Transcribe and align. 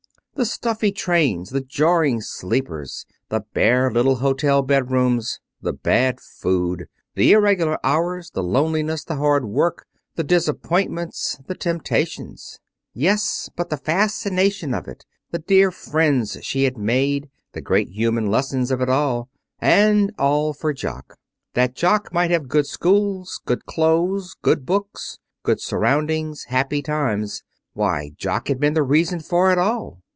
The 0.33 0.45
stuffy 0.45 0.91
trains, 0.91 1.51
the 1.51 1.61
jarring 1.61 2.19
sleepers, 2.19 3.05
the 3.29 3.41
bare 3.53 3.91
little 3.91 4.15
hotel 4.15 4.63
bedrooms, 4.63 5.39
the 5.61 5.73
bad 5.73 6.19
food, 6.19 6.87
the 7.13 7.33
irregular 7.33 7.77
hours, 7.83 8.31
the 8.31 8.41
loneliness, 8.41 9.03
the 9.03 9.17
hard 9.17 9.45
work, 9.45 9.85
the 10.15 10.23
disappointments, 10.23 11.37
the 11.45 11.53
temptations. 11.53 12.59
Yes 12.91 13.51
but 13.55 13.69
the 13.69 13.77
fascination 13.77 14.73
of 14.73 14.87
it, 14.87 15.05
the 15.29 15.37
dear 15.37 15.69
friends 15.69 16.35
she 16.41 16.63
had 16.63 16.75
made, 16.75 17.29
the 17.51 17.61
great 17.61 17.89
human 17.89 18.25
lesson 18.25 18.61
of 18.73 18.81
it 18.81 18.89
all! 18.89 19.29
And 19.59 20.11
all 20.17 20.53
for 20.53 20.73
Jock. 20.73 21.19
That 21.53 21.75
Jock 21.75 22.11
might 22.11 22.31
have 22.31 22.47
good 22.49 22.65
schools, 22.65 23.39
good 23.45 23.67
clothes, 23.67 24.35
good 24.41 24.65
books, 24.65 25.19
good 25.43 25.61
surroundings, 25.61 26.45
happy 26.45 26.81
times. 26.81 27.43
Why, 27.73 28.13
Jock 28.17 28.47
had 28.47 28.59
been 28.59 28.73
the 28.73 28.81
reason 28.81 29.19
for 29.19 29.51
it 29.51 29.59
all! 29.59 30.01